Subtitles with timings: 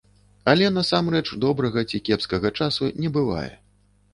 [0.53, 3.49] Але насамрэч добрага ці кепскага часу не бывае.